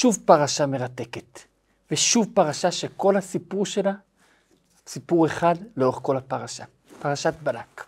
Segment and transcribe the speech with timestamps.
[0.00, 1.38] שוב פרשה מרתקת,
[1.90, 3.92] ושוב פרשה שכל הסיפור שלה,
[4.86, 6.64] סיפור אחד לאורך כל הפרשה,
[6.98, 7.84] פרשת בלק.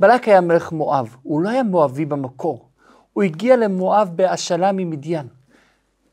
[0.00, 2.68] בלק היה מלך מואב, הוא לא היה מואבי במקור,
[3.12, 5.26] הוא הגיע למואב בהשאלה ממדיין.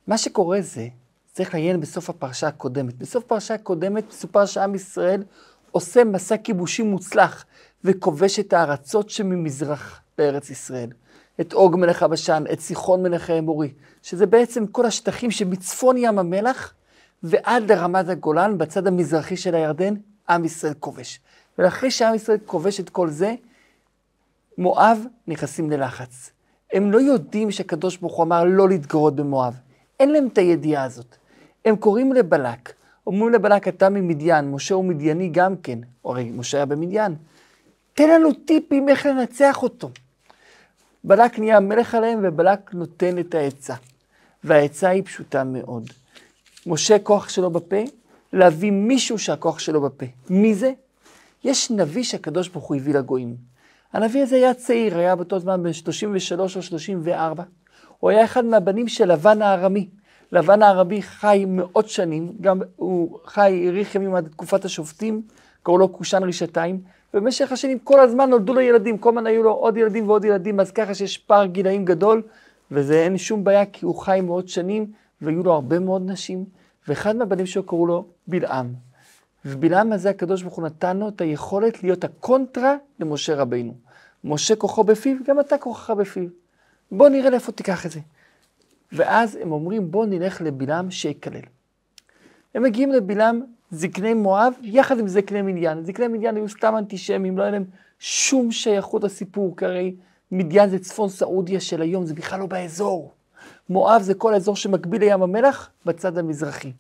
[0.08, 0.88] מה שקורה זה,
[1.32, 2.98] צריך לעיין בסוף הפרשה הקודמת.
[2.98, 5.24] בסוף הפרשה הקודמת מסופר שעם ישראל
[5.72, 7.46] עושה מסע כיבושים מוצלח
[7.84, 10.90] וכובש את הארצות שממזרח לארץ ישראל.
[11.42, 13.74] את אוג מלך הבשן, את סיחון מלך האמורי,
[14.04, 16.74] שזה בעצם כל השטחים שמצפון ים המלח
[17.24, 19.94] ועד לרמת הגולן, בצד המזרחי של הירדן,
[20.30, 21.20] עם ישראל כובש.
[21.58, 23.36] ואחרי שעם ישראל כובש את כל זה,
[24.58, 26.32] מואב נכנסים ללחץ.
[26.74, 29.54] הם לא יודעים שהקדוש ברוך הוא אמר לא להתגרות במואב.
[30.00, 31.16] אין להם את הידיעה הזאת.
[31.66, 32.74] הם קוראים לבלק,
[33.08, 37.16] אומרים לבלק, אתה ממדיין, משה הוא מדייני גם כן, הרי משה היה במדיין.
[37.94, 39.90] תן לנו טיפים איך לנצח אותו.
[41.04, 43.76] בלק נהיה מלך עליהם ובלק נותן את העצה.
[44.44, 45.90] והעצה היא פשוטה מאוד.
[46.66, 47.84] משה כוח שלו בפה,
[48.34, 50.06] להביא מישהו שהכוח שלו בפה.
[50.30, 50.72] מי זה?
[51.44, 53.36] יש נביא שהקדוש ברוך הוא הביא לגויים.
[53.94, 57.44] הנביא הזה היה צעיר, היה באותו זמן בן 33 או 34.
[58.00, 59.90] הוא היה אחד מהבנים של לבן הארמי.
[60.32, 65.22] לבן הארמי חי מאות שנים, גם הוא חי, האריך ימים עד תקופת השופטים,
[65.64, 66.82] קראו לו קושן רשתיים,
[67.14, 70.60] ובמשך השנים כל הזמן נולדו לו ילדים, כל הזמן היו לו עוד ילדים ועוד ילדים,
[70.60, 72.22] אז ככה שיש פער גילאים גדול,
[72.72, 74.92] וזה אין שום בעיה כי הוא חי מאות שנים,
[75.22, 76.46] והיו לו הרבה מאוד נשים,
[76.88, 78.74] ואחד מהבנים שלו קראו לו בלעם.
[79.46, 83.74] ובלעם הזה הקדוש ברוך הוא נתן לו את היכולת להיות הקונטרה למשה רבינו.
[84.24, 86.28] משה כוחו בפיו, גם אתה כוחך בפיו.
[86.92, 88.00] בוא נראה לאיפה תיקח את זה.
[88.92, 91.42] ואז הם אומרים, בוא נלך לבלעם שיקלל.
[92.56, 93.42] הם מגיעים לבלעם,
[93.74, 95.86] זקני מואב, יחד עם זקני מדיין.
[95.86, 97.66] זקני מדיין היו סתם אנטישמים, לא היה להם
[98.00, 99.96] שום שייכות לסיפור, כי הרי
[100.32, 103.12] מדיין זה צפון סעודיה של היום, זה בכלל לא באזור.
[103.70, 106.72] מואב זה כל האזור שמקביל לים המלח בצד המזרחי.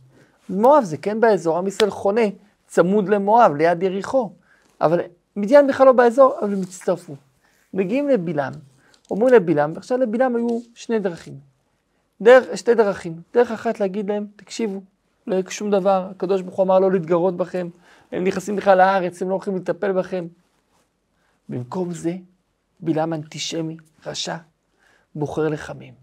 [0.49, 2.21] מואב זה כן באזור, עם ישראל חונה
[2.67, 4.31] צמוד למואב, ליד יריחו.
[4.81, 4.99] אבל
[5.35, 7.15] מדיין בכלל לא באזור, אבל הם הצטרפו.
[7.73, 8.53] מגיעים לבלעם,
[9.11, 11.33] אומרים לבלעם, ועכשיו לבלעם היו שני דרכים.
[12.21, 13.21] דרך, שתי דרכים.
[13.33, 14.81] דרך אחת להגיד להם, תקשיבו,
[15.27, 17.67] לא יהיה שום דבר, הקדוש ברוך הוא אמר לא להתגרות בכם,
[18.11, 20.27] הם נכנסים בכלל לארץ, הם לא הולכים לטפל בכם.
[21.49, 22.15] במקום זה,
[22.79, 24.37] בלעם אנטישמי, רשע,
[25.15, 25.93] בוחר לחמים.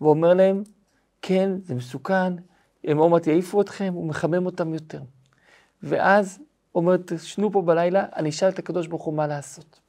[0.00, 0.62] ואומר להם,
[1.22, 2.32] כן, זה מסוכן,
[2.84, 5.00] הם עוד מעט יעיפו אתכם, הוא מחמם אותם יותר.
[5.82, 6.38] ואז
[6.74, 9.80] אומר, תשנו פה בלילה, אני אשאל את הקדוש ברוך הוא מה לעשות.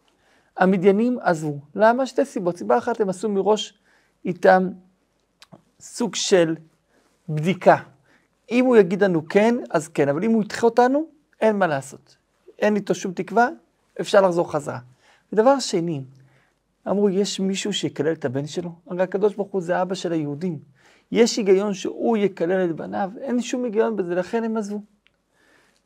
[0.57, 1.59] המדיינים עזבו.
[1.75, 2.05] למה?
[2.05, 2.57] שתי סיבות.
[2.57, 3.73] סיבה אחת, הם עשו מראש
[4.25, 4.69] איתם
[5.79, 6.55] סוג של
[7.29, 7.77] בדיקה.
[8.51, 11.05] אם הוא יגיד לנו כן, אז כן, אבל אם הוא ידחה אותנו,
[11.41, 12.15] אין מה לעשות.
[12.59, 13.49] אין איתו שום תקווה,
[14.01, 14.79] אפשר לחזור חזרה.
[15.33, 16.01] ודבר שני,
[16.87, 18.71] אמרו, יש מישהו שיקלל את הבן שלו?
[18.87, 20.59] הרי הקדוש ברוך הוא זה אבא של היהודים.
[21.11, 24.81] יש היגיון שהוא יקלל את בניו, אין שום היגיון בזה, לכן הם עזבו.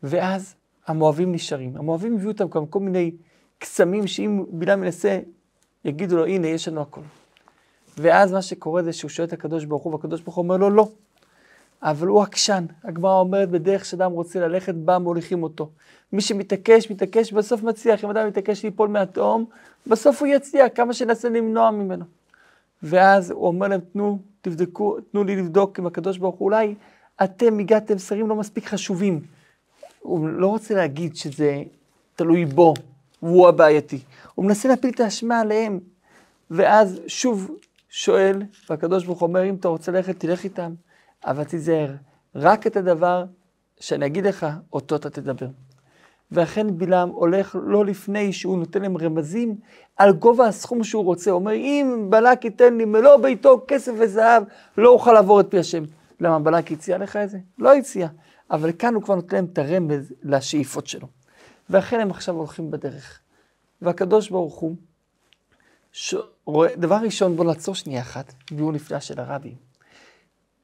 [0.03, 0.55] ואז
[0.87, 1.77] המואבים נשארים.
[1.77, 3.11] המואבים הביאו אותם גם כל מיני
[3.59, 5.19] קסמים שאם בלעם מנסה,
[5.85, 7.01] יגידו לו, הנה, יש לנו הכל.
[7.97, 10.69] ואז מה שקורה זה שהוא שואל את הקדוש ברוך הוא, והקדוש ברוך הוא אומר לו,
[10.69, 10.87] לא.
[11.83, 12.65] אבל הוא עקשן.
[12.83, 15.69] הגמרא אומרת, בדרך שאדם רוצה ללכת, בה מוליכים אותו.
[16.13, 18.03] מי שמתעקש, מתעקש, בסוף מצליח.
[18.03, 19.45] אם אדם מתעקש ליפול מהתהום,
[19.87, 22.05] בסוף הוא יצליח, כמה שננסה למנוע ממנו.
[22.83, 26.75] ואז הוא אומר להם, תנו, תבדקו, תנו לי לבדוק עם הקדוש ברוך הוא, אולי
[27.23, 29.21] אתם הגעתם שרים לא מספיק חשובים.
[29.99, 31.63] הוא לא רוצה להגיד שזה
[32.15, 32.73] תלוי בו,
[33.23, 33.99] והוא הבעייתי.
[34.35, 35.79] הוא מנסה להפיל את האשמה עליהם.
[36.51, 37.51] ואז שוב
[37.89, 40.73] שואל, והקדוש ברוך הוא אומר, אם אתה רוצה ללכת, תלך איתם,
[41.25, 41.95] אבל תיזהר,
[42.35, 43.25] רק את הדבר
[43.79, 45.47] שאני אגיד לך, אותו אתה תדבר.
[46.31, 49.55] ואכן בלעם הולך לא לפני שהוא נותן להם רמזים
[49.97, 51.31] על גובה הסכום שהוא רוצה.
[51.31, 54.43] הוא אומר, אם בלק ייתן לי מלוא ביתו כסף וזהב,
[54.77, 55.83] לא אוכל לעבור את פי השם.
[56.19, 57.37] למה, בלק הציע לך את זה?
[57.57, 58.07] לא הציע.
[58.51, 61.07] אבל כאן הוא כבר נותן להם את הרמז לשאיפות שלו.
[61.69, 63.19] ואכן הם עכשיו הולכים בדרך.
[63.81, 64.75] והקדוש ברוך הוא,
[65.91, 66.15] ש...
[66.77, 69.55] דבר ראשון, בוא נעצור שנייה אחת, ביאור נפלא של הרבי.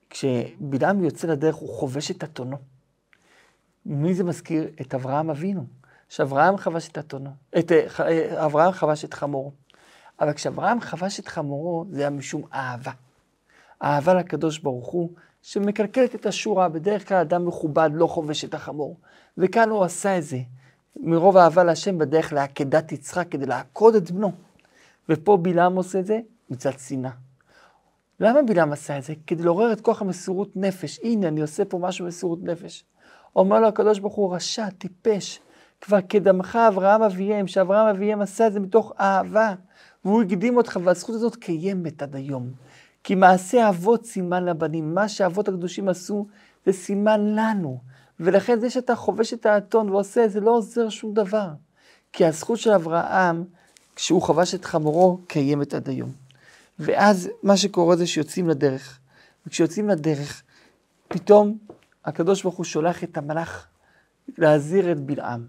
[0.09, 2.57] כשבלעם יוצא לדרך, הוא חובש את אתונו.
[3.85, 4.67] מי זה מזכיר?
[4.81, 5.65] את אברהם אבינו.
[6.09, 9.51] שאברהם חבש את אתונו, את, אה, אברהם חבש את חמורו.
[10.19, 12.91] אבל כשאברהם חבש את חמורו, זה היה משום אהבה.
[13.83, 15.09] אהבה לקדוש ברוך הוא,
[15.41, 16.69] שמקלקלת את השורה.
[16.69, 18.97] בדרך כלל אדם מכובד לא חובש את החמור.
[19.37, 20.39] וכאן הוא עשה את זה,
[20.95, 24.31] מרוב אהבה להשם בדרך לעקדת יצחק, כדי לעקוד את בנו.
[25.09, 26.19] ופה בלעם עושה את זה
[26.49, 27.11] מצד שנאה.
[28.19, 29.13] למה בלעם עשה את זה?
[29.27, 30.99] כדי לעורר את כוח המסירות נפש.
[31.03, 32.83] הנה, אני עושה פה משהו במסירות נפש.
[33.35, 35.39] אומר לו הקדוש ברוך הוא, רשע, טיפש.
[35.81, 39.53] כבר קדמך אברהם אביהם, שאברהם אביהם עשה את זה מתוך אהבה,
[40.05, 42.51] והוא הקדים אותך, והזכות הזאת קיימת עד היום.
[43.03, 44.95] כי מעשה אבות סימן לבנים.
[44.95, 46.27] מה שאבות הקדושים עשו,
[46.65, 47.79] זה סימן לנו.
[48.19, 51.47] ולכן זה שאתה חובש את האתון ועושה, זה לא עוזר שום דבר.
[52.13, 53.43] כי הזכות של אברהם,
[53.95, 56.26] כשהוא חבש את חמורו, קיימת עד היום.
[56.79, 58.99] ואז מה שקורה זה שיוצאים לדרך.
[59.47, 60.43] וכשיוצאים לדרך,
[61.07, 61.57] פתאום
[62.05, 63.67] הקדוש ברוך הוא שולח את המלאך
[64.37, 65.45] להזהיר את בלעם.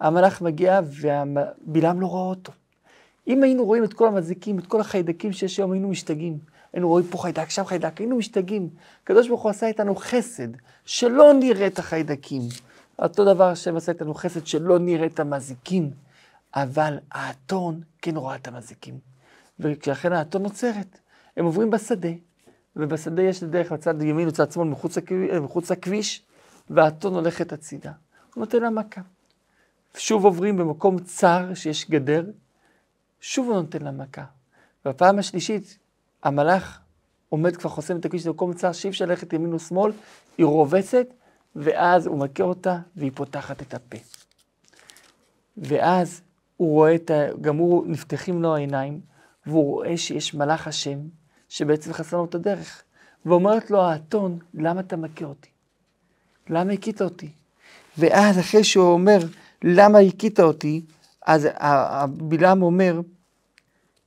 [0.00, 2.52] המלאך מגיע ובלעם לא רואה אותו.
[3.28, 6.38] אם היינו רואים את כל המזיקים, את כל החיידקים שיש היום, היינו משתגעים.
[6.72, 8.68] היינו רואים פה חיידק, שם חיידק, היינו משתגעים.
[9.02, 10.48] הקדוש ברוך הוא עשה איתנו חסד,
[10.84, 12.42] שלא נראה את החיידקים.
[12.98, 15.90] אותו דבר השם עשה איתנו חסד, שלא נראה את המזיקים.
[16.54, 18.98] אבל האתון כן רואה את המזיקים.
[19.60, 20.98] וכשאכן האתון נוצרת,
[21.36, 22.08] הם עוברים בשדה,
[22.76, 26.22] ובשדה יש דרך לצד ימין וצד שמאל מחוץ, לכביש, מחוץ לכביש,
[26.70, 27.92] והאתון הולכת הצידה.
[28.34, 29.00] הוא נותן לה מכה.
[29.96, 32.24] שוב עוברים במקום צר שיש גדר,
[33.20, 34.24] שוב הוא נותן לה מכה.
[34.84, 35.78] בפעם השלישית,
[36.22, 36.80] המלאך
[37.28, 39.92] עומד כבר חוסם את הכביש במקום צר שאי אפשר ללכת ימין ושמאל,
[40.38, 41.06] היא רובצת,
[41.56, 43.98] ואז הוא מכה אותה והיא פותחת את הפה.
[45.56, 46.20] ואז
[46.56, 47.26] הוא רואה את ה...
[47.40, 49.00] גם הוא, נפתחים לו העיניים,
[49.48, 50.98] והוא רואה שיש מלאך השם,
[51.48, 52.82] שבעצם חסר לו את הדרך.
[53.26, 55.48] ואומרת לו האתון, למה אתה מכה אותי?
[56.50, 57.28] למה הכית אותי?
[57.98, 59.18] ואז אחרי שהוא אומר,
[59.62, 60.82] למה הכית אותי?
[61.26, 63.00] אז הבלעם אומר,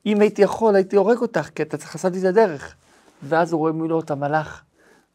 [0.05, 1.77] אם הייתי יכול, הייתי הורג אותך, כי אתה
[2.09, 2.75] לי את הדרך.
[3.23, 4.63] ואז הוא רואה מולו את המלאך,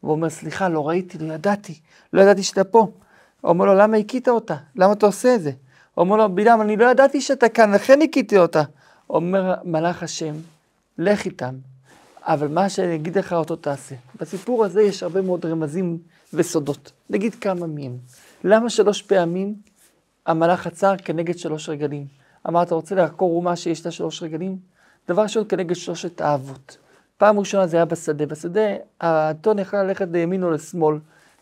[0.03, 1.79] והוא אומר, סליחה, לא ראיתי, לא ידעתי,
[2.13, 2.79] לא ידעתי שאתה פה.
[2.79, 4.55] הוא אומר לו, למה הכית אותה?
[4.75, 5.51] למה אתה עושה את זה?
[5.93, 8.63] הוא אומר לו, בלעם, אני לא ידעתי שאתה כאן, לכן הכיתי אותה.
[9.09, 10.35] אומר מלאך השם,
[10.97, 11.55] לך איתם,
[12.21, 13.95] אבל מה שאני אגיד לך אותו תעשה.
[14.19, 15.97] בסיפור הזה יש הרבה מאוד רמזים
[16.33, 16.91] וסודות.
[17.09, 17.97] נגיד כמה מהם.
[18.43, 19.55] למה שלוש פעמים
[20.25, 22.05] המלאך עצר כנגד שלוש רגלים?
[22.47, 24.57] אמר, אתה רוצה לעקור אומה שיש לה שלוש רגלים?
[25.07, 26.77] דבר ראשון, כנגד שלושת האבות.
[27.17, 28.25] פעם ראשונה זה היה בשדה.
[28.25, 28.61] בשדה,
[29.01, 30.97] האתון יכול ללכת לימין או לשמאל.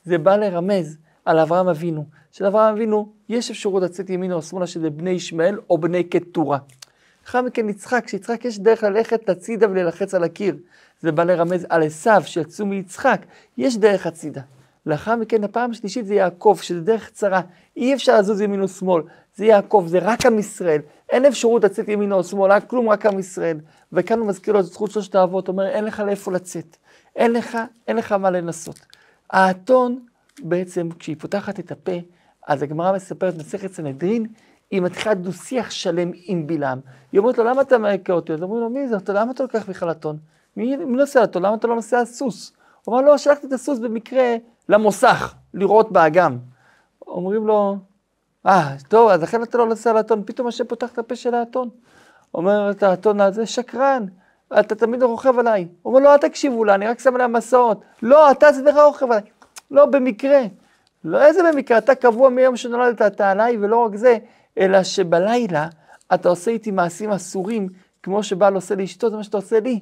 [0.06, 2.06] זה בא לרמז על אברהם אבינו.
[2.32, 6.58] של אברהם אבינו, יש אפשרות לצאת ימינה או שמאלה שזה בני ישמעאל או בני קטורה.
[7.26, 10.58] לאחר מכן יצחק, כשיצחק יש דרך ללכת הצידה וללחץ על הקיר.
[11.02, 13.22] זה בא לרמז על עשיו שיצאו מיצחק,
[13.58, 14.42] יש דרך הצידה.
[14.86, 17.42] לאחר מכן הפעם השלישית זה יעקב, שזה דרך צרה,
[17.78, 19.04] אי אפשר לזוז ימין או שמאל,
[19.36, 23.20] זה יעקב, זה רק עם ישראל, אין אפשרות לצאת ימינה או שמאלה, כלום רק עם
[23.20, 23.58] ישראל.
[23.94, 26.78] וכאן הוא מזכיר לו את זכות שלושת האבות, אומר אין לך לאיפה לצאת,
[27.16, 27.58] אין לך,
[27.88, 28.80] אין לך מה לנסות.
[29.30, 30.00] האתון
[30.40, 31.98] בעצם, כשהיא פותחת את הפה,
[32.48, 34.26] אז הגמרא מספרת מסכת סנהדרין,
[34.72, 36.80] היא מתחילה דו-שיח שלם עם בלעם.
[37.12, 38.34] היא אומרת לו, למה אתה מכה אותי?
[38.34, 38.96] אז אומרים לו, מי זה?
[39.14, 40.18] למה אתה לוקח בכלל אתון?
[40.58, 41.40] מי, מי נוסע אותו?
[41.40, 42.54] למה אתה לא נוסע סוס?
[42.84, 44.36] הוא אמר, לא, שלחתי את הסוס במקרה
[44.70, 46.38] למוסך, לראות באגם.
[47.08, 47.78] אומרים לו,
[48.46, 50.24] אה, טוב, אז לכן אתה לא נוסע על האתון.
[50.26, 51.70] פתאום השם פותח את הפה של האתון.
[52.34, 54.06] אומר את האתון הזה, שקרן,
[54.60, 55.68] אתה תמיד רוכב עליי.
[55.82, 57.82] הוא אומר, לא, אל תקשיבו לה, אני רק שם עליה מסעות.
[58.02, 59.24] לא, אתה עצמך רוכב עליי.
[59.72, 60.42] לא, במקרה.
[61.04, 61.78] לא, איזה במקרה?
[61.78, 64.18] אתה קבוע מיום שנולדת, אתה עליי, ולא רק זה,
[64.58, 65.68] אלא שבלילה
[66.14, 67.70] אתה עושה איתי מעשים אסורים,
[68.04, 69.80] כמו שבעל עושה לאשתו, זה מה שאתה עושה לי.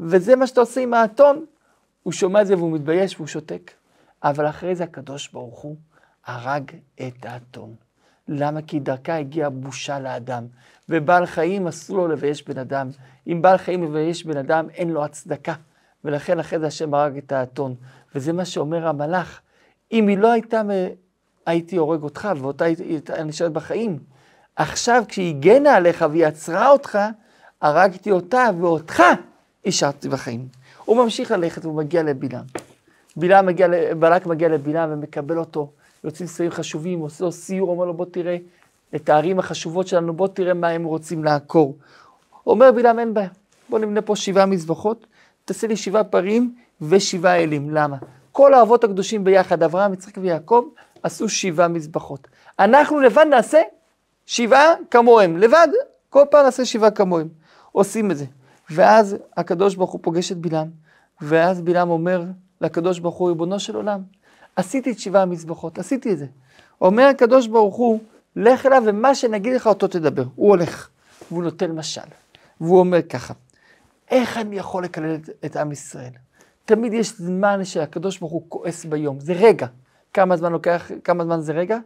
[0.00, 1.44] וזה מה שאתה עושה עם האתון.
[2.02, 3.70] הוא שומע את זה והוא מתבייש והוא שותק.
[4.22, 5.76] אבל אחרי זה הקדוש ברוך הוא
[6.26, 7.74] הרג את האתון.
[8.28, 8.62] למה?
[8.62, 10.46] כי דרכה הגיעה בושה לאדם.
[10.88, 12.88] ובעל חיים אסור לו לבייש בן אדם.
[13.26, 15.54] אם בעל חיים מבייש בן אדם, אין לו הצדקה.
[16.04, 17.74] ולכן אחרי זה השם הרג את האתון.
[18.14, 19.40] וזה מה שאומר המלאך.
[19.92, 20.62] אם היא לא הייתה,
[21.46, 23.98] הייתי הורג אותך ואותה הייתה נשארת בחיים.
[24.56, 26.98] עכשיו כשהיא הגנה עליך והיא עצרה אותך,
[27.62, 29.02] הרגתי אותה ואותך
[29.66, 30.48] השארתי בחיים.
[30.84, 32.44] הוא ממשיך ללכת והוא מגיע לבלעם.
[33.16, 35.70] בלעם מגיע, בלק מגיע לבלעם ומקבל אותו,
[36.04, 38.36] יוצאים סיורים חשובים, עושה לו סיור, אומר לו בוא תראה
[38.94, 41.76] את הערים החשובות שלנו, בוא תראה מה הם רוצים לעקור.
[42.46, 43.28] אומר בלעם אין בעיה,
[43.68, 45.06] בוא נבנה פה שבעה מזבחות,
[45.44, 47.70] תעשה לי שבעה פרים ושבעה אלים.
[47.70, 47.96] למה?
[48.32, 50.64] כל האבות הקדושים ביחד, אברהם, יצחק ויעקב,
[51.02, 52.28] עשו שבעה מזבחות.
[52.58, 53.62] אנחנו לבד נעשה
[54.26, 55.68] שבעה כמוהם, לבד,
[56.10, 57.28] כל פעם נעשה שבעה כמוהם.
[57.72, 58.24] עושים את זה.
[58.70, 60.68] ואז הקדוש ברוך הוא פוגש את בלעם,
[61.20, 62.24] ואז בלעם אומר
[62.60, 64.00] לקדוש ברוך הוא, ריבונו של עולם,
[64.56, 66.26] עשיתי את שבעה המזבחות, עשיתי את זה.
[66.80, 68.00] אומר הקדוש ברוך הוא,
[68.36, 70.24] לך אליו ומה שנגיד לך אותו תדבר.
[70.34, 70.88] הוא הולך,
[71.30, 72.00] והוא נותן משל,
[72.60, 73.34] והוא אומר ככה,
[74.10, 76.12] איך אני יכול לקלל את, את עם ישראל?
[76.64, 79.66] תמיד יש זמן שהקדוש ברוך הוא כועס ביום, זה רגע.
[80.12, 81.78] כמה זמן לוקח, כמה זמן זה רגע?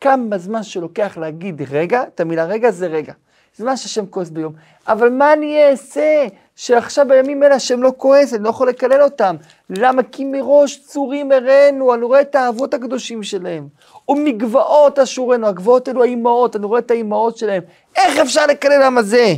[0.00, 3.12] כמה זמן שלוקח להגיד רגע, את המילה רגע זה רגע.
[3.56, 4.52] זמן שהשם כועס ביום.
[4.88, 6.26] אבל מה אני אעשה
[6.56, 9.36] שעכשיו בימים אלה השם לא כועס, אני לא יכול לקלל אותם.
[9.70, 10.02] למה?
[10.02, 13.68] כי מראש צורים הראינו, אני רואה את האבות הקדושים שלהם.
[14.08, 17.62] ומגבעות אשורנו, הגבעות אלו האימהות, אני רואה את האימהות שלהם.
[17.96, 19.34] איך אפשר לקלל עם הזה?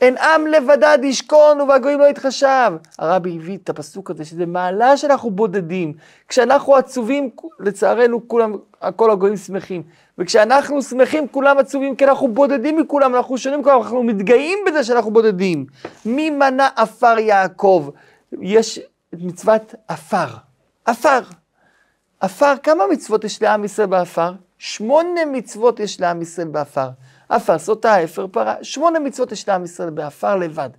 [0.00, 2.72] אין עם לבדד ישכון ובגויים לא יתחשב.
[2.98, 5.92] הרבי הביא את הפסוק הזה, שזה מעלה שאנחנו בודדים.
[6.28, 8.56] כשאנחנו עצובים, לצערנו כולם,
[8.96, 9.82] כל הגויים שמחים.
[10.18, 15.10] וכשאנחנו שמחים, כולם עצובים, כי אנחנו בודדים מכולם, אנחנו שונים מכולם, אנחנו מתגאים בזה שאנחנו
[15.10, 15.66] בודדים.
[16.06, 17.90] מי מנע עפר יעקב?
[18.40, 18.78] יש
[19.14, 20.26] את מצוות עפר.
[20.84, 21.20] עפר.
[22.20, 24.32] עפר, כמה מצוות יש לעם ישראל בעפר?
[24.58, 26.88] שמונה מצוות יש לעם ישראל בעפר.
[27.28, 30.70] עפר, סוטה, אפר, פרה, שמונה מצוות יש לעם ישראל בעפר לבד.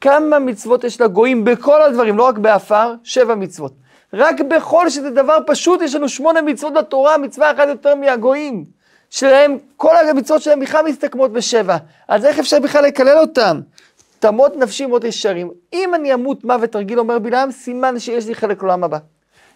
[0.00, 3.72] כמה מצוות יש לגויים בכל הדברים, לא רק בעפר, שבע מצוות.
[4.12, 8.64] רק בחול, שזה דבר פשוט, יש לנו שמונה מצוות בתורה, מצווה אחת יותר מהגויים.
[9.10, 11.76] שלהם, כל המצוות שלהם בכלל מסתכמות בשבע.
[12.08, 13.60] אז איך אפשר בכלל לקלל אותם?
[14.18, 15.50] תמות נפשי מות ישרים.
[15.72, 18.98] אם אני אמות מוות רגיל, אומר בלעם, סימן שיש לי חלק לעולם הבא.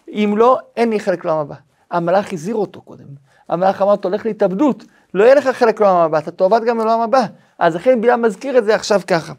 [0.07, 1.55] אם לא, אין לי חלק לעולם הבא.
[1.91, 3.05] המלאך הזהיר אותו קודם.
[3.49, 7.01] המלאך אמר, אתה הולך להתאבדות, לא יהיה לך חלק לעולם הבא, אתה תאבד גם לעולם
[7.01, 7.25] הבא.
[7.59, 9.33] אז לכן בלעם מזכיר את זה עכשיו ככה.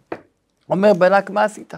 [0.70, 1.74] אומר בלק, מה עשית?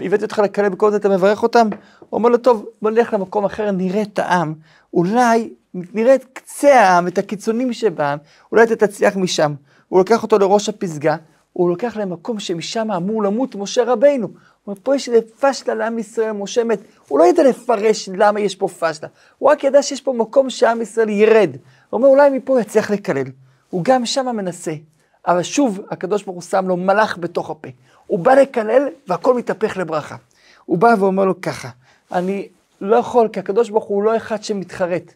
[0.00, 1.68] הבאתי אותך לקלל בכל זה, אתה מברך אותם?
[2.12, 4.54] אומר לו, טוב, בוא נלך למקום אחר, נראה את העם.
[4.94, 8.18] אולי נראה את קצה העם, את הקיצונים שבעם,
[8.52, 9.54] אולי אתה תצליח משם.
[9.88, 11.16] הוא לוקח אותו לראש הפסגה,
[11.52, 14.28] הוא לוקח למקום שמשם אמור למות משה רבינו.
[14.64, 15.08] הוא אומר, פה יש
[15.40, 16.78] פשלה לעם ישראל, משה מת.
[17.08, 20.82] הוא לא ידע לפרש למה יש פה פשלה, הוא רק ידע שיש פה מקום שעם
[20.82, 21.50] ישראל ירד.
[21.90, 23.26] הוא אומר, אולי מפה יצליח לקלל.
[23.70, 24.72] הוא גם שם מנסה.
[25.26, 27.68] אבל שוב, הקדוש ברוך הוא שם לו מלאך בתוך הפה.
[28.06, 30.16] הוא בא לקלל והכל מתהפך לברכה.
[30.64, 31.68] הוא בא ואומר לו ככה,
[32.12, 32.48] אני
[32.80, 35.14] לא יכול, כי הקדוש ברוך הוא לא אחד שמתחרט.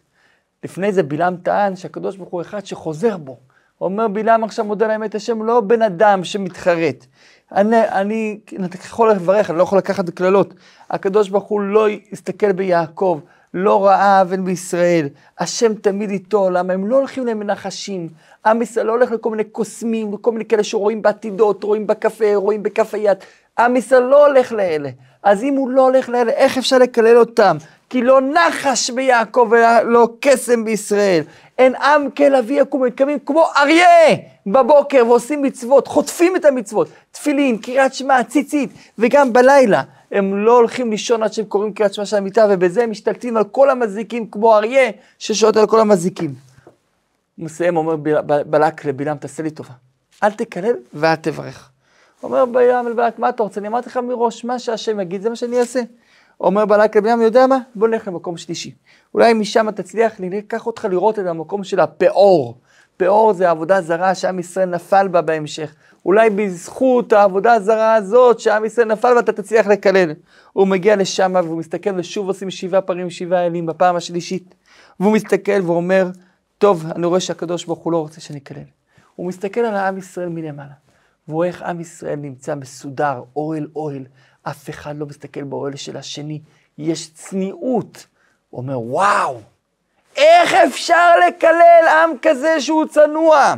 [0.63, 3.37] לפני זה בלעם טען שהקדוש ברוך הוא אחד שחוזר בו.
[3.77, 7.05] הוא אומר בלעם עכשיו מודה את השם, לא בן אדם שמתחרט.
[7.55, 8.39] אני, אני
[8.85, 10.53] יכול לברך, אני לא יכול לקחת קללות.
[10.89, 13.19] הקדוש ברוך הוא לא יסתכל ביעקב,
[13.53, 15.09] לא ראה עוול בישראל.
[15.39, 18.09] השם תמיד איתו, למה הם לא הולכים למנחשים.
[18.45, 22.63] עם ישראל לא הולך לכל מיני קוסמים, לכל מיני כאלה שרואים בעתידות, רואים בקפה, רואים
[22.63, 23.17] בכף היד.
[23.59, 24.89] עם ישראל לא הולך לאלה.
[25.23, 27.57] אז אם הוא לא הולך לאלה, איך אפשר לקלל אותם?
[27.89, 31.23] כי לא נחש ביעקב ולא קסם בישראל.
[31.57, 37.57] אין עם כלביא יקום, הם קמים כמו אריה בבוקר ועושים מצוות, חוטפים את המצוות, תפילין,
[37.57, 39.83] קריאת שמע, ציצית, וגם בלילה.
[40.11, 43.43] הם לא הולכים לישון עד שהם קוראים קריאת שמע של המיטה, ובזה הם משתלטים על
[43.43, 46.33] כל המזיקים כמו אריה ששולט על כל המזיקים.
[47.35, 47.95] הוא מסיים, אומר
[48.45, 49.73] בלק לבלעם, תעשה לי טובה,
[50.23, 51.68] אל תקלל ואל תברך.
[52.23, 53.59] אומר בלעם לבלק, מה אתה רוצה?
[53.59, 55.81] אני אמרתי לך מראש, מה שהשם יגיד, זה מה שאני אעשה.
[56.41, 57.57] אומר בלק לבלעם, יודע מה?
[57.75, 58.71] בוא נלך למקום שלישי.
[59.13, 62.57] אולי משם תצליח, ניקח אותך לראות את המקום של הפאור.
[62.97, 65.75] פאור זה עבודה זרה שעם ישראל נפל בה בהמשך.
[66.05, 70.11] אולי בזכות העבודה הזרה הזאת שעם ישראל נפל ואתה תצליח לקלל.
[70.53, 74.55] הוא מגיע לשם והוא מסתכל ושוב עושים שבעה פרים שבעה אלים בפעם השלישית.
[74.99, 76.07] והוא מסתכל ואומר,
[76.57, 78.63] טוב, אני רואה שהקדוש ברוך הוא לא רוצה שאני אקלל.
[79.15, 80.88] הוא מסתכל על העם ישראל מלמעלה.
[81.29, 84.05] והוא איך עם ישראל נמצא מסודר, אוהל אוהל.
[84.43, 86.41] אף אחד לא מסתכל באוהל של השני.
[86.77, 88.07] יש צניעות.
[88.49, 89.39] הוא אומר, וואו,
[90.17, 93.53] איך אפשר לקלל עם כזה שהוא צנוע?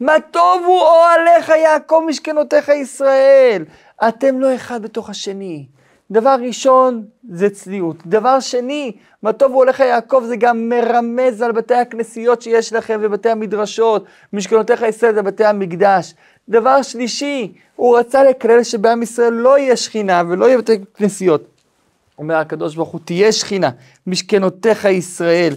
[0.00, 3.64] מה טוב הוא אוהליך יעקב משכנותיך ישראל.
[4.08, 5.66] אתם לא אחד בתוך השני.
[6.10, 7.96] דבר ראשון זה צניעות.
[8.06, 8.92] דבר שני,
[9.22, 14.04] מה טוב הוא הולך יעקב זה גם מרמז על בתי הכנסיות שיש לכם ובתי המדרשות.
[14.32, 16.14] משכנותיך ישראל זה בתי המקדש.
[16.48, 21.44] דבר שלישי, הוא רצה לקלל שבעם ישראל לא יהיה שכינה ולא יהיה בתי כנסיות.
[22.18, 23.70] אומר הקדוש ברוך הוא, תהיה שכינה,
[24.06, 25.54] משכנותיך ישראל.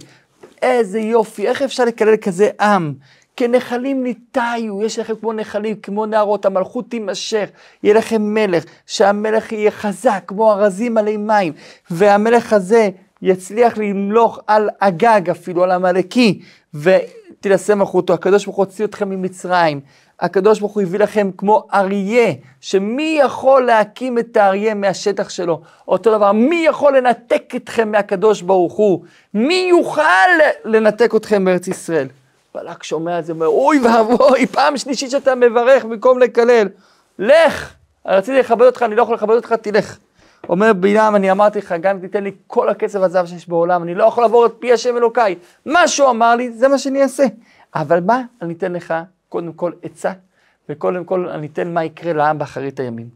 [0.62, 2.94] איזה יופי, איך אפשר לקלל כזה עם?
[3.36, 7.48] כנחלים ניטעו, יש לכם כמו נחלים, כמו נערות, המלכות תימשך,
[7.82, 11.52] יהיה לכם מלך, שהמלך יהיה חזק, כמו ארזים עלי מים,
[11.90, 12.88] והמלך הזה
[13.22, 16.40] יצליח למלוך על הגג אפילו, על עמלקי,
[16.74, 18.14] ותנשא מלכותו.
[18.14, 19.80] הקדוש ברוך הוא הוציא אתכם ממצרים,
[20.20, 25.60] הקדוש ברוך הוא הביא לכם כמו אריה, שמי יכול להקים את האריה מהשטח שלו?
[25.88, 29.04] אותו דבר, מי יכול לנתק אתכם מהקדוש ברוך הוא?
[29.34, 30.02] מי יוכל
[30.64, 32.08] לנתק אתכם בארץ ישראל?
[32.54, 36.68] בלק שומע את זה, אומר, אוי ואבוי, פעם שלישית שאתה מברך במקום לקלל.
[37.18, 37.74] לך,
[38.06, 39.98] רציתי לכבד אותך, אני לא יכול לכבד אותך, תלך.
[40.48, 43.94] אומר בלעם, אני אמרתי לך, גם אם תיתן לי כל הכסף הזהב שיש בעולם, אני
[43.94, 45.34] לא יכול לעבור את פי השם אלוקיי.
[45.66, 47.24] מה שהוא אמר לי, זה מה שאני אעשה.
[47.74, 48.94] אבל מה, אני אתן לך
[49.30, 50.12] קודם כל עצה,
[50.68, 53.08] וקודם כל אני אתן מה יקרה לעם באחרית הימים.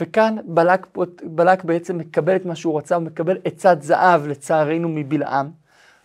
[0.00, 0.86] וכאן בלק,
[1.22, 5.50] בלק בעצם מקבל את מה שהוא רצה, הוא מקבל עצת זהב לצערנו מבלעם.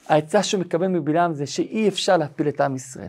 [0.09, 3.07] העצה שהוא מקבל מבלעם זה שאי אפשר להפיל את עם ישראל.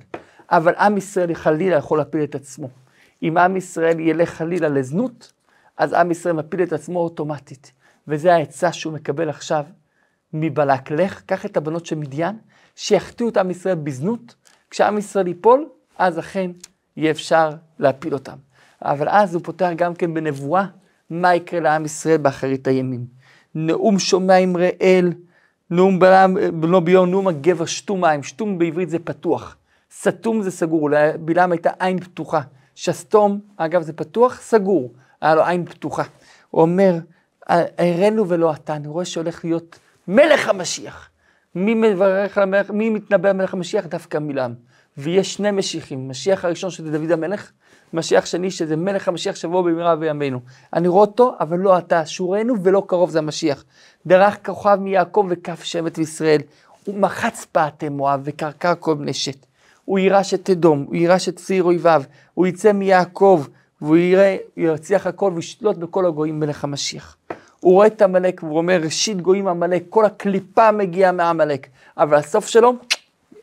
[0.50, 2.68] אבל עם ישראל חלילה יכול להפיל את עצמו.
[3.22, 5.32] אם עם ישראל ילך חלילה לזנות,
[5.76, 7.72] אז עם ישראל מפיל את עצמו אוטומטית.
[8.08, 9.64] וזה העצה שהוא מקבל עכשיו
[10.32, 10.90] מבלק.
[10.90, 12.36] לך, קח את הבנות של מדיין,
[12.76, 14.34] שיחטיאו את עם ישראל בזנות,
[14.70, 16.50] כשעם ישראל ייפול, אז אכן
[16.96, 18.36] יהיה אפשר להפיל אותם.
[18.82, 20.64] אבל אז הוא פותח גם כן בנבואה
[21.10, 23.06] מה יקרה לעם ישראל באחרית הימים.
[23.54, 25.12] נאום שומע עם ראל,
[25.70, 29.56] נאום בלעם בנו ביום, נאום הגבר שתום מים, שתום בעברית זה פתוח,
[29.92, 32.40] סתום זה סגור, לבלעם הייתה עין פתוחה,
[32.74, 36.02] שסתום, אגב זה פתוח, סגור, היה לו עין פתוחה.
[36.50, 36.94] הוא אומר,
[37.48, 41.10] הראינו ולא אתה, אני רואה שהולך להיות מלך המשיח.
[41.54, 43.86] מי מברך על המלך, מי מתנבא על מלך המשיח?
[43.86, 44.54] דווקא מלעם.
[44.98, 47.50] ויש שני משיחים, משיח הראשון שזה דוד המלך,
[47.92, 50.40] משיח שני שזה מלך המשיח שבוא במהרה בימינו.
[50.72, 53.64] אני רואה אותו, אבל לא אתה, שורנו ולא קרוב זה המשיח.
[54.06, 56.40] דרך כוכב מיעקב וכף שבט וישראל.
[56.84, 59.46] הוא מחץ פעתי מואב וקרקר כל בני שת.
[59.84, 62.02] הוא יירש את אדום, הוא יירש את צעיר אויביו,
[62.34, 63.44] הוא יצא מיעקב,
[63.80, 67.16] והוא יראה, ירציח הכל וישלוט בכל הגויים מלך המשיח.
[67.60, 72.46] הוא רואה את עמלק והוא אומר, ראשית גויים עמלק, כל הקליפה מגיעה מעמלק, אבל הסוף
[72.46, 72.74] שלו,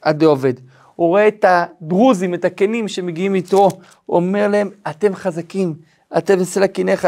[0.02, 0.54] עדי עובד.
[1.02, 3.70] הוא רואה את הדרוזים, את הכנים שמגיעים איתו,
[4.06, 5.74] הוא אומר להם, אתם חזקים,
[6.18, 7.08] אתם בסלע קיניך,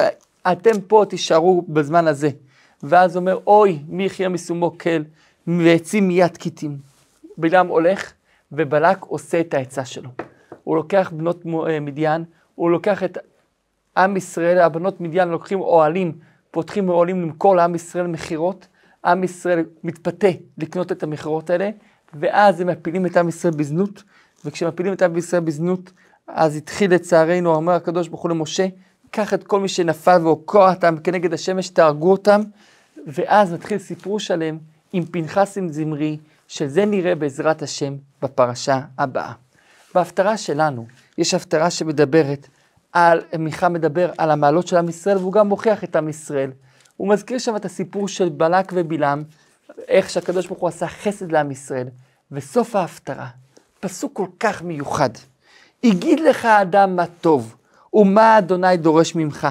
[0.52, 2.30] אתם פה תישארו בזמן הזה.
[2.84, 5.04] ואז אומר, אוי, מי יחיה משומו כל,
[5.48, 6.78] ועצים מיד כיתים.
[7.38, 8.14] בלעם הולך,
[8.52, 10.10] ובלק עושה את העצה שלו.
[10.64, 12.24] הוא לוקח בנות אה, מדיין,
[12.56, 13.18] הוא לוקח את
[13.98, 16.12] עם ישראל, הבנות מדיין לוקחים אוהלים,
[16.52, 18.68] פותחים אוהלים למכור לעם ישראל מכירות,
[19.06, 21.70] עם ישראל מתפתה לקנות את המכירות האלה,
[22.20, 24.04] ואז הם מפילים את עם ישראל בזנות,
[24.46, 25.92] וכשמפילים את עם ישראל בזנות,
[26.28, 28.68] אז התחיל לצערנו, אומר הקדוש ברוך הוא למשה,
[29.12, 32.42] קח את כל מי שנפל והוקע אותם כנגד השמש, תהרגו אותם,
[33.08, 34.58] ואז מתחיל סיפור שלם
[34.94, 36.18] עם פנחס עם זמרי,
[36.48, 39.34] שזה נראה בעזרת השם בפרשה הבאה.
[39.96, 40.86] בהפטרה שלנו,
[41.18, 42.48] יש הפטרה שמדברת
[42.94, 46.52] על, מיכה מדבר על המעלות של עם ישראל, והוא גם מוכיח את עם ישראל.
[46.98, 49.24] הוא מזכיר שם את הסיפור של בלק ובלעם,
[49.88, 51.88] איך שהקדוש ברוך הוא עשה חסד לעם ישראל.
[52.34, 53.28] וסוף ההפטרה,
[53.80, 55.10] פסוק כל כך מיוחד.
[55.84, 57.56] הגיד לך האדם מה טוב,
[57.94, 59.48] ומה אדוני דורש ממך,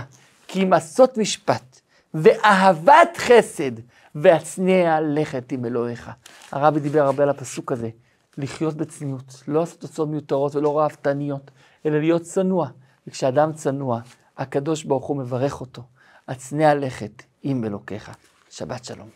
[0.48, 1.80] כי אם עשות משפט,
[2.14, 3.72] ואהבת חסד,
[4.14, 6.10] והצנע לכת עם אלוהיך.
[6.52, 7.88] הרבי דיבר הרבה על הפסוק הזה,
[8.38, 11.50] לחיות בצניעות, לא לעשות תוצאות מיותרות ולא ראוותניות,
[11.86, 12.68] אלא להיות צנוע.
[13.06, 14.00] וכשאדם צנוע,
[14.38, 15.82] הקדוש ברוך הוא מברך אותו,
[16.28, 18.10] הצנע לכת עם אלוקיך.
[18.50, 19.08] שבת שלום.